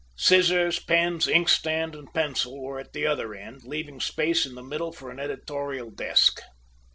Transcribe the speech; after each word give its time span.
Scissors, 0.15 0.79
pens, 0.79 1.27
inkstand, 1.27 1.93
and 1.93 2.11
pencil 2.11 2.59
were 2.59 2.79
at 2.79 2.91
the 2.93 3.05
other 3.05 3.35
end, 3.35 3.61
leaving 3.63 3.99
space 3.99 4.47
in 4.47 4.55
the 4.55 4.63
middle 4.63 4.91
for 4.91 5.11
an 5.11 5.19
editorial 5.19 5.91
desk. 5.91 6.39